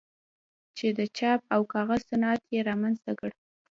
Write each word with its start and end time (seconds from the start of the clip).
چې 0.77 0.87
د 0.97 0.99
چاپ 1.17 1.39
او 1.53 1.61
کاغذ 1.73 2.01
صنعت 2.09 2.41
یې 2.53 2.59
رامنځته 2.69 3.11
کړ. 3.19 3.29